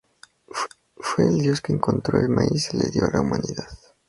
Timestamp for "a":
3.05-3.11